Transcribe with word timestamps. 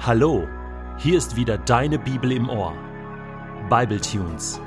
Hallo, 0.00 0.46
hier 0.96 1.18
ist 1.18 1.34
wieder 1.34 1.58
deine 1.58 1.98
Bibel 1.98 2.30
im 2.30 2.48
Ohr. 2.48 2.72
Bible 3.68 4.00
Tunes. 4.00 4.60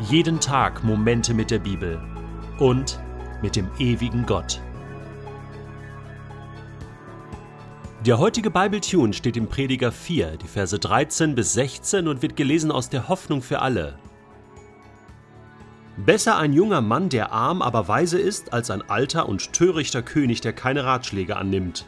Jeden 0.00 0.40
Tag 0.40 0.82
Momente 0.82 1.32
mit 1.32 1.52
der 1.52 1.60
Bibel 1.60 2.02
und 2.58 3.00
mit 3.42 3.54
dem 3.54 3.70
ewigen 3.78 4.26
Gott. 4.26 4.60
Der 8.04 8.18
heutige 8.18 8.50
Bible 8.50 8.80
Tune 8.80 9.12
steht 9.12 9.36
im 9.36 9.46
Prediger 9.46 9.92
4, 9.92 10.36
die 10.38 10.48
Verse 10.48 10.76
13 10.76 11.36
bis 11.36 11.52
16 11.52 12.08
und 12.08 12.20
wird 12.20 12.34
gelesen 12.34 12.72
aus 12.72 12.90
der 12.90 13.08
Hoffnung 13.08 13.42
für 13.42 13.60
alle. 13.62 14.00
Besser 15.96 16.36
ein 16.36 16.52
junger 16.52 16.80
Mann, 16.80 17.08
der 17.08 17.30
arm, 17.30 17.62
aber 17.62 17.86
weise 17.86 18.18
ist, 18.18 18.52
als 18.52 18.72
ein 18.72 18.82
alter 18.82 19.28
und 19.28 19.52
törichter 19.52 20.02
König, 20.02 20.40
der 20.40 20.52
keine 20.52 20.84
Ratschläge 20.84 21.36
annimmt. 21.36 21.86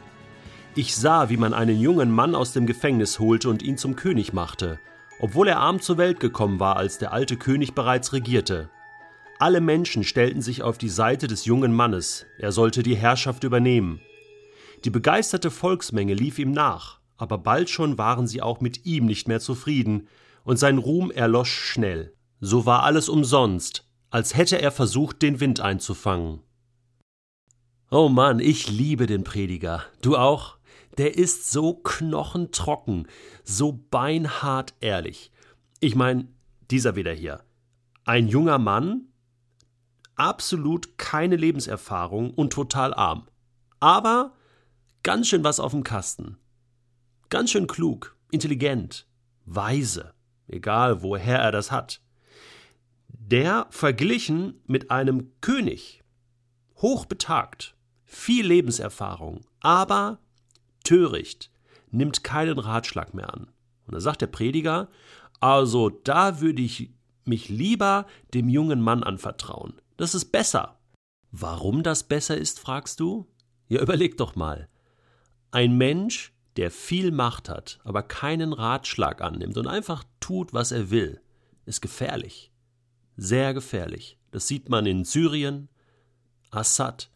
Ich 0.75 0.95
sah, 0.95 1.29
wie 1.29 1.37
man 1.37 1.53
einen 1.53 1.79
jungen 1.79 2.11
Mann 2.11 2.33
aus 2.33 2.51
dem 2.51 2.65
Gefängnis 2.65 3.19
holte 3.19 3.47
und 3.47 3.61
ihn 3.61 3.77
zum 3.77 3.95
König 3.95 4.33
machte, 4.33 4.79
obwohl 5.19 5.47
er 5.47 5.59
arm 5.59 5.79
zur 5.79 5.99
Welt 5.99 6.19
gekommen 6.19 6.59
war, 6.59 6.77
als 6.77 6.97
der 6.97 7.13
alte 7.13 7.37
König 7.37 7.75
bereits 7.75 8.11
regierte. 8.11 8.71
Alle 9.37 9.61
Menschen 9.61 10.03
stellten 10.03 10.41
sich 10.41 10.63
auf 10.63 10.79
die 10.79 10.89
Seite 10.89 11.27
des 11.27 11.45
jungen 11.45 11.73
Mannes, 11.73 12.25
er 12.39 12.51
sollte 12.51 12.81
die 12.81 12.95
Herrschaft 12.95 13.43
übernehmen. 13.43 14.01
Die 14.83 14.89
begeisterte 14.89 15.51
Volksmenge 15.51 16.15
lief 16.15 16.39
ihm 16.39 16.51
nach, 16.51 16.99
aber 17.17 17.37
bald 17.37 17.69
schon 17.69 17.99
waren 17.99 18.25
sie 18.25 18.41
auch 18.41 18.59
mit 18.59 18.83
ihm 18.83 19.05
nicht 19.05 19.27
mehr 19.27 19.39
zufrieden, 19.39 20.07
und 20.43 20.57
sein 20.57 20.79
Ruhm 20.79 21.11
erlosch 21.11 21.53
schnell. 21.53 22.15
So 22.39 22.65
war 22.65 22.81
alles 22.81 23.09
umsonst, 23.09 23.87
als 24.09 24.35
hätte 24.35 24.59
er 24.59 24.71
versucht, 24.71 25.21
den 25.21 25.39
Wind 25.39 25.59
einzufangen. 25.59 26.39
Oh 27.91 28.09
Mann, 28.09 28.39
ich 28.39 28.71
liebe 28.71 29.05
den 29.05 29.23
Prediger. 29.23 29.83
Du 30.01 30.17
auch? 30.17 30.57
Der 30.97 31.17
ist 31.17 31.51
so 31.51 31.75
knochentrocken, 31.75 33.07
so 33.43 33.73
beinhart 33.73 34.73
ehrlich. 34.79 35.31
Ich 35.79 35.95
meine, 35.95 36.27
dieser 36.69 36.95
wieder 36.95 37.13
hier. 37.13 37.43
Ein 38.05 38.27
junger 38.27 38.59
Mann, 38.59 39.07
absolut 40.15 40.97
keine 40.97 41.35
Lebenserfahrung 41.35 42.31
und 42.31 42.53
total 42.53 42.93
arm. 42.93 43.27
Aber 43.79 44.33
ganz 45.03 45.27
schön 45.27 45.43
was 45.43 45.59
auf 45.59 45.71
dem 45.71 45.83
Kasten. 45.83 46.37
Ganz 47.29 47.51
schön 47.51 47.67
klug, 47.67 48.15
intelligent, 48.31 49.07
weise, 49.45 50.13
egal 50.47 51.01
woher 51.01 51.39
er 51.39 51.51
das 51.51 51.71
hat. 51.71 52.01
Der 53.07 53.67
verglichen 53.69 54.61
mit 54.67 54.91
einem 54.91 55.31
König, 55.41 56.03
hochbetagt, 56.77 57.75
viel 58.05 58.45
Lebenserfahrung, 58.45 59.41
aber 59.61 60.19
töricht, 60.83 61.51
nimmt 61.91 62.23
keinen 62.23 62.59
Ratschlag 62.59 63.13
mehr 63.13 63.33
an. 63.33 63.47
Und 63.85 63.95
da 63.95 63.99
sagt 63.99 64.21
der 64.21 64.27
Prediger, 64.27 64.89
also 65.39 65.89
da 65.89 66.41
würde 66.41 66.61
ich 66.61 66.91
mich 67.25 67.49
lieber 67.49 68.05
dem 68.33 68.49
jungen 68.49 68.81
Mann 68.81 69.03
anvertrauen. 69.03 69.81
Das 69.97 70.15
ist 70.15 70.31
besser. 70.31 70.79
Warum 71.31 71.83
das 71.83 72.03
besser 72.03 72.37
ist, 72.37 72.59
fragst 72.59 72.99
du? 72.99 73.27
Ja, 73.67 73.81
überleg 73.81 74.17
doch 74.17 74.35
mal. 74.35 74.69
Ein 75.51 75.77
Mensch, 75.77 76.33
der 76.57 76.71
viel 76.71 77.11
Macht 77.11 77.49
hat, 77.49 77.79
aber 77.83 78.03
keinen 78.03 78.53
Ratschlag 78.53 79.21
annimmt 79.21 79.57
und 79.57 79.67
einfach 79.67 80.03
tut, 80.19 80.53
was 80.53 80.71
er 80.71 80.91
will, 80.91 81.21
ist 81.65 81.81
gefährlich. 81.81 82.51
Sehr 83.17 83.53
gefährlich. 83.53 84.17
Das 84.31 84.47
sieht 84.47 84.69
man 84.69 84.85
in 84.85 85.05
Syrien, 85.05 85.69
Assad, 86.51 87.11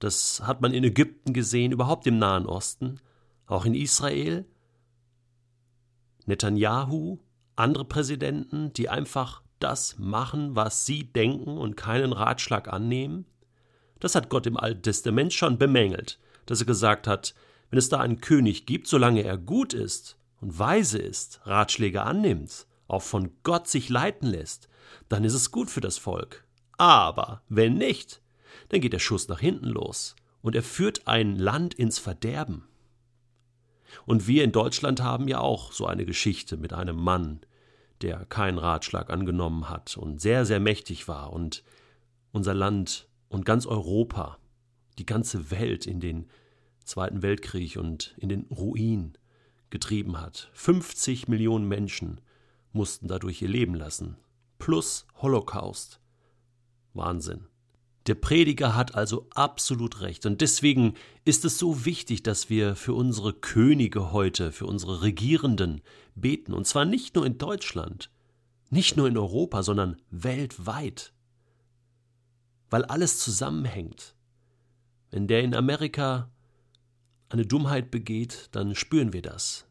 das 0.00 0.42
hat 0.44 0.60
man 0.60 0.74
in 0.74 0.82
Ägypten 0.82 1.32
gesehen, 1.32 1.72
überhaupt 1.72 2.06
im 2.06 2.18
Nahen 2.18 2.46
Osten, 2.46 3.00
auch 3.46 3.64
in 3.64 3.74
Israel. 3.74 4.46
Netanyahu, 6.26 7.18
andere 7.54 7.84
Präsidenten, 7.84 8.72
die 8.72 8.88
einfach 8.88 9.42
das 9.58 9.98
machen, 9.98 10.56
was 10.56 10.86
sie 10.86 11.04
denken 11.04 11.58
und 11.58 11.76
keinen 11.76 12.12
Ratschlag 12.12 12.72
annehmen. 12.72 13.26
Das 14.00 14.14
hat 14.14 14.30
Gott 14.30 14.46
im 14.46 14.56
Alten 14.56 14.82
Testament 14.82 15.34
schon 15.34 15.58
bemängelt, 15.58 16.18
dass 16.46 16.60
er 16.60 16.66
gesagt 16.66 17.06
hat, 17.06 17.34
wenn 17.68 17.78
es 17.78 17.90
da 17.90 18.00
einen 18.00 18.20
König 18.20 18.64
gibt, 18.64 18.86
solange 18.86 19.22
er 19.22 19.36
gut 19.36 19.74
ist 19.74 20.16
und 20.40 20.58
weise 20.58 20.98
ist, 20.98 21.40
Ratschläge 21.44 22.02
annimmt, 22.02 22.66
auch 22.88 23.02
von 23.02 23.30
Gott 23.42 23.68
sich 23.68 23.90
leiten 23.90 24.28
lässt, 24.28 24.68
dann 25.10 25.24
ist 25.24 25.34
es 25.34 25.50
gut 25.50 25.70
für 25.70 25.82
das 25.82 25.98
Volk. 25.98 26.44
Aber 26.78 27.42
wenn 27.50 27.74
nicht, 27.74 28.22
dann 28.68 28.80
geht 28.80 28.92
der 28.92 28.98
Schuss 28.98 29.28
nach 29.28 29.40
hinten 29.40 29.66
los 29.66 30.16
und 30.42 30.54
er 30.54 30.62
führt 30.62 31.06
ein 31.06 31.36
Land 31.36 31.74
ins 31.74 31.98
Verderben. 31.98 32.64
Und 34.06 34.26
wir 34.26 34.44
in 34.44 34.52
Deutschland 34.52 35.02
haben 35.02 35.28
ja 35.28 35.40
auch 35.40 35.72
so 35.72 35.86
eine 35.86 36.04
Geschichte 36.04 36.56
mit 36.56 36.72
einem 36.72 36.96
Mann, 36.96 37.40
der 38.02 38.24
keinen 38.26 38.58
Ratschlag 38.58 39.10
angenommen 39.10 39.68
hat 39.68 39.96
und 39.96 40.20
sehr, 40.20 40.46
sehr 40.46 40.60
mächtig 40.60 41.08
war 41.08 41.32
und 41.32 41.64
unser 42.32 42.54
Land 42.54 43.08
und 43.28 43.44
ganz 43.44 43.66
Europa, 43.66 44.38
die 44.98 45.06
ganze 45.06 45.50
Welt 45.50 45.86
in 45.86 46.00
den 46.00 46.28
Zweiten 46.84 47.22
Weltkrieg 47.22 47.76
und 47.76 48.14
in 48.18 48.28
den 48.28 48.46
Ruin 48.50 49.16
getrieben 49.70 50.20
hat. 50.20 50.50
50 50.54 51.28
Millionen 51.28 51.68
Menschen 51.68 52.20
mussten 52.72 53.08
dadurch 53.08 53.42
ihr 53.42 53.48
Leben 53.48 53.74
lassen. 53.74 54.16
Plus 54.58 55.06
Holocaust. 55.16 56.00
Wahnsinn. 56.94 57.46
Der 58.06 58.14
Prediger 58.14 58.74
hat 58.74 58.94
also 58.94 59.26
absolut 59.34 60.00
recht. 60.00 60.24
Und 60.24 60.40
deswegen 60.40 60.94
ist 61.24 61.44
es 61.44 61.58
so 61.58 61.84
wichtig, 61.84 62.22
dass 62.22 62.48
wir 62.48 62.74
für 62.74 62.94
unsere 62.94 63.34
Könige 63.34 64.12
heute, 64.12 64.52
für 64.52 64.66
unsere 64.66 65.02
Regierenden 65.02 65.82
beten. 66.14 66.54
Und 66.54 66.66
zwar 66.66 66.84
nicht 66.84 67.14
nur 67.14 67.26
in 67.26 67.36
Deutschland, 67.36 68.10
nicht 68.70 68.96
nur 68.96 69.06
in 69.06 69.18
Europa, 69.18 69.62
sondern 69.62 69.96
weltweit. 70.10 71.12
Weil 72.70 72.84
alles 72.84 73.18
zusammenhängt. 73.18 74.14
Wenn 75.10 75.26
der 75.26 75.42
in 75.42 75.54
Amerika 75.54 76.30
eine 77.28 77.44
Dummheit 77.44 77.90
begeht, 77.90 78.48
dann 78.52 78.74
spüren 78.74 79.12
wir 79.12 79.22
das. 79.22 79.66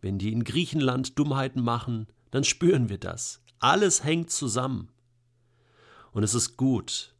Wenn 0.00 0.18
die 0.18 0.32
in 0.32 0.44
Griechenland 0.44 1.18
Dummheiten 1.18 1.62
machen, 1.62 2.06
dann 2.30 2.44
spüren 2.44 2.88
wir 2.88 2.98
das. 2.98 3.40
Alles 3.60 4.04
hängt 4.04 4.30
zusammen. 4.30 4.88
Und 6.10 6.24
es 6.24 6.34
ist 6.34 6.56
gut, 6.56 7.11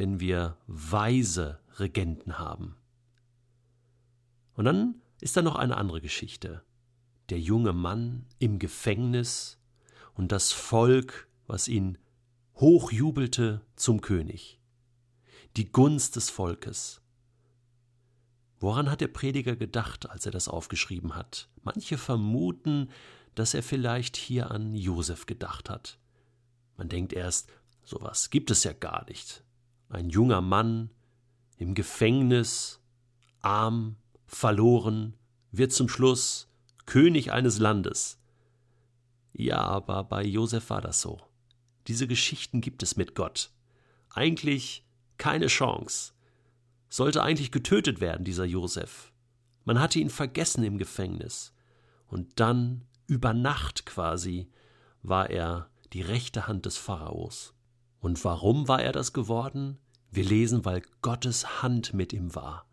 wenn 0.00 0.18
wir 0.18 0.56
weise 0.66 1.60
Regenten 1.78 2.38
haben. 2.38 2.74
Und 4.54 4.64
dann 4.64 4.94
ist 5.20 5.36
da 5.36 5.42
noch 5.42 5.56
eine 5.56 5.76
andere 5.76 6.00
Geschichte. 6.00 6.64
Der 7.28 7.38
junge 7.38 7.74
Mann 7.74 8.24
im 8.38 8.58
Gefängnis 8.58 9.58
und 10.14 10.32
das 10.32 10.52
Volk, 10.52 11.28
was 11.46 11.68
ihn 11.68 11.98
hochjubelte 12.54 13.60
zum 13.76 14.00
König. 14.00 14.58
Die 15.58 15.70
Gunst 15.70 16.16
des 16.16 16.30
Volkes. 16.30 17.02
Woran 18.58 18.90
hat 18.90 19.02
der 19.02 19.08
Prediger 19.08 19.54
gedacht, 19.54 20.08
als 20.08 20.24
er 20.24 20.32
das 20.32 20.48
aufgeschrieben 20.48 21.14
hat? 21.14 21.50
Manche 21.62 21.98
vermuten, 21.98 22.88
dass 23.34 23.52
er 23.52 23.62
vielleicht 23.62 24.16
hier 24.16 24.50
an 24.50 24.74
Josef 24.74 25.26
gedacht 25.26 25.68
hat. 25.68 25.98
Man 26.78 26.88
denkt 26.88 27.12
erst, 27.12 27.52
sowas 27.84 28.30
gibt 28.30 28.50
es 28.50 28.64
ja 28.64 28.72
gar 28.72 29.04
nicht 29.04 29.44
ein 29.90 30.08
junger 30.08 30.40
Mann 30.40 30.90
im 31.58 31.74
Gefängnis, 31.74 32.80
arm, 33.42 33.96
verloren, 34.26 35.14
wird 35.52 35.72
zum 35.72 35.88
Schluss 35.88 36.48
König 36.86 37.32
eines 37.32 37.58
Landes. 37.58 38.18
Ja, 39.32 39.58
aber 39.58 40.04
bei 40.04 40.24
Josef 40.24 40.70
war 40.70 40.80
das 40.80 41.00
so. 41.00 41.20
Diese 41.86 42.06
Geschichten 42.06 42.60
gibt 42.60 42.82
es 42.82 42.96
mit 42.96 43.14
Gott. 43.14 43.50
Eigentlich 44.10 44.84
keine 45.18 45.48
Chance. 45.48 46.12
Sollte 46.88 47.22
eigentlich 47.22 47.52
getötet 47.52 48.00
werden, 48.00 48.24
dieser 48.24 48.44
Josef. 48.44 49.12
Man 49.64 49.78
hatte 49.78 50.00
ihn 50.00 50.10
vergessen 50.10 50.64
im 50.64 50.78
Gefängnis. 50.78 51.52
Und 52.08 52.40
dann, 52.40 52.86
über 53.06 53.34
Nacht 53.34 53.86
quasi, 53.86 54.48
war 55.02 55.30
er 55.30 55.70
die 55.92 56.02
rechte 56.02 56.46
Hand 56.46 56.66
des 56.66 56.76
Pharaos. 56.76 57.54
Und 58.00 58.24
warum 58.24 58.66
war 58.66 58.82
er 58.82 58.92
das 58.92 59.12
geworden? 59.12 59.78
Wir 60.10 60.24
lesen, 60.24 60.64
weil 60.64 60.82
Gottes 61.02 61.62
Hand 61.62 61.94
mit 61.94 62.12
ihm 62.12 62.34
war, 62.34 62.66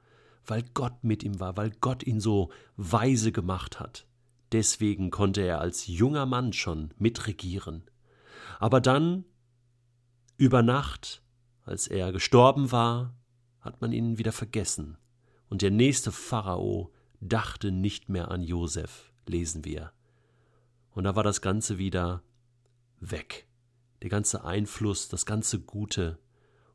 weil 0.46 0.64
Gott 0.74 1.04
mit 1.04 1.24
ihm 1.24 1.40
war, 1.40 1.58
weil 1.58 1.72
Gott 1.82 2.04
ihn 2.04 2.20
so 2.20 2.50
weise 2.78 3.32
gemacht 3.32 3.80
hat. 3.80 4.08
Deswegen 4.54 5.12
konnte 5.12 5.42
er 5.42 5.60
als 5.60 5.88
junger 5.88 6.26
Mann 6.26 6.54
schon 6.54 6.94
mitregieren. 6.98 7.84
Aber 8.60 8.80
dann, 8.80 9.26
über 10.38 10.64
Nacht, 10.64 11.22
als 11.64 11.88
er 11.88 12.14
gestorben 12.14 12.72
war, 12.72 13.14
hat 13.60 13.82
man 13.82 13.92
ihn 13.92 14.18
wieder 14.18 14.32
vergessen, 14.32 14.98
und 15.50 15.62
der 15.62 15.72
nächste 15.72 16.12
Pharao 16.12 16.92
dachte 17.20 17.72
nicht 17.72 18.10
mehr 18.10 18.32
an 18.32 18.42
Josef, 18.42 19.12
lesen 19.26 19.66
wir. 19.66 19.92
Und 20.92 21.04
da 21.04 21.16
war 21.16 21.24
das 21.24 21.42
Ganze 21.42 21.78
wieder 21.78 22.22
weg 23.00 23.47
der 24.02 24.10
ganze 24.10 24.44
Einfluss, 24.46 25.10
das 25.10 25.26
ganze 25.26 25.60
Gute, 25.60 26.20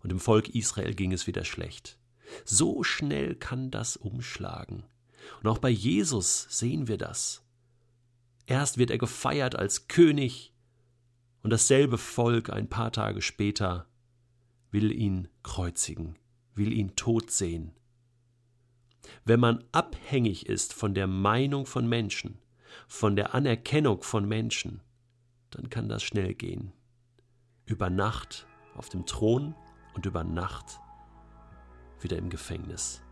und 0.00 0.10
dem 0.10 0.18
Volk 0.18 0.48
Israel 0.48 0.94
ging 0.94 1.12
es 1.12 1.26
wieder 1.26 1.44
schlecht. 1.44 1.98
So 2.44 2.82
schnell 2.82 3.36
kann 3.36 3.70
das 3.70 3.96
umschlagen. 3.96 4.84
Und 5.40 5.48
auch 5.48 5.58
bei 5.58 5.70
Jesus 5.70 6.46
sehen 6.50 6.88
wir 6.88 6.98
das. 6.98 7.44
Erst 8.46 8.78
wird 8.78 8.90
er 8.90 8.98
gefeiert 8.98 9.54
als 9.54 9.86
König 9.86 10.52
und 11.42 11.50
dasselbe 11.50 11.98
Volk 11.98 12.50
ein 12.50 12.68
paar 12.68 12.92
Tage 12.92 13.22
später 13.22 13.86
will 14.70 14.90
ihn 14.90 15.28
kreuzigen, 15.42 16.18
will 16.54 16.72
ihn 16.72 16.96
tot 16.96 17.30
sehen. 17.30 17.72
Wenn 19.24 19.40
man 19.40 19.64
abhängig 19.72 20.46
ist 20.46 20.72
von 20.72 20.94
der 20.94 21.06
Meinung 21.06 21.66
von 21.66 21.88
Menschen, 21.88 22.38
von 22.88 23.16
der 23.16 23.34
Anerkennung 23.34 24.02
von 24.02 24.26
Menschen, 24.26 24.80
dann 25.50 25.68
kann 25.68 25.88
das 25.88 26.02
schnell 26.02 26.34
gehen. 26.34 26.72
Über 27.64 27.90
Nacht 27.90 28.46
auf 28.76 28.88
dem 28.88 29.06
Thron 29.06 29.54
und 29.94 30.04
über 30.06 30.24
Nacht 30.24 30.80
wieder 32.00 32.18
im 32.18 32.28
Gefängnis. 32.28 33.02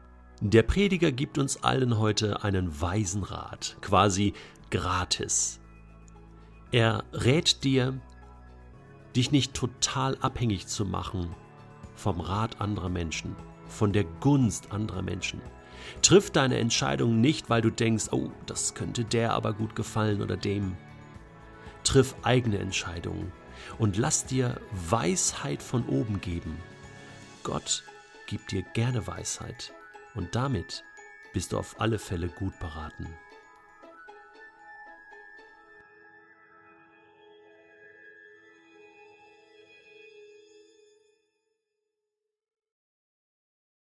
Der 0.40 0.62
Prediger 0.64 1.12
gibt 1.12 1.38
uns 1.38 1.62
allen 1.62 1.98
heute 1.98 2.42
einen 2.42 2.80
weisen 2.80 3.22
Rat, 3.22 3.76
quasi 3.80 4.34
gratis. 4.70 5.60
Er 6.72 7.04
rät 7.12 7.62
dir, 7.62 8.00
dich 9.14 9.30
nicht 9.30 9.54
total 9.54 10.16
abhängig 10.20 10.66
zu 10.66 10.84
machen 10.84 11.34
vom 11.94 12.20
Rat 12.20 12.60
anderer 12.60 12.88
Menschen, 12.88 13.36
von 13.66 13.92
der 13.92 14.04
Gunst 14.04 14.72
anderer 14.72 15.02
Menschen. 15.02 15.40
Triff 16.02 16.30
deine 16.30 16.58
Entscheidung 16.58 17.20
nicht, 17.20 17.50
weil 17.50 17.62
du 17.62 17.70
denkst, 17.70 18.08
oh, 18.10 18.30
das 18.46 18.74
könnte 18.74 19.04
der 19.04 19.34
aber 19.34 19.52
gut 19.52 19.76
gefallen 19.76 20.22
oder 20.22 20.36
dem. 20.36 20.76
Triff 21.84 22.16
eigene 22.22 22.58
Entscheidungen 22.58 23.32
und 23.78 23.96
lass 23.96 24.24
dir 24.24 24.60
Weisheit 24.72 25.62
von 25.62 25.86
oben 25.86 26.20
geben. 26.20 26.58
Gott 27.42 27.84
gibt 28.26 28.52
dir 28.52 28.62
gerne 28.62 29.06
Weisheit 29.06 29.72
und 30.14 30.34
damit 30.34 30.84
bist 31.32 31.52
du 31.52 31.58
auf 31.58 31.80
alle 31.80 31.98
Fälle 31.98 32.28
gut 32.28 32.58
beraten. 32.58 33.06